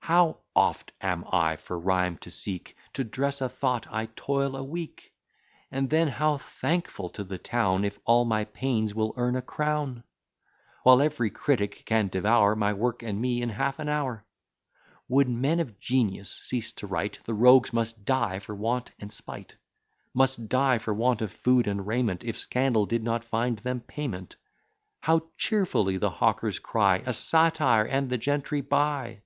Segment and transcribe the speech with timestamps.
[0.00, 2.76] How oft am I for rhyme to seek!
[2.94, 5.12] To dress a thought I toil a week:
[5.70, 10.02] And then how thankful to the town, If all my pains will earn a crown!
[10.82, 14.26] While every critic can devour My work and me in half an hour.
[15.08, 19.54] Would men of genius cease to write, The rogues must die for want and spite;
[20.12, 24.34] Must die for want of food and raiment, If scandal did not find them payment.
[25.02, 29.22] How cheerfully the hawkers cry A satire, and the gentry buy!